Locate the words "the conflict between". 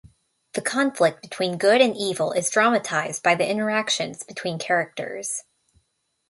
0.53-1.59